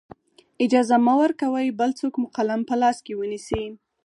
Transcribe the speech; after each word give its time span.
اجازه 0.65 0.95
مه 1.05 1.13
ورکوئ 1.21 1.67
بل 1.79 1.91
څوک 1.99 2.13
مو 2.21 2.27
قلم 2.37 2.61
په 2.69 2.75
لاس 2.81 2.97
کې 3.05 3.13
ونیسي. 3.19 3.63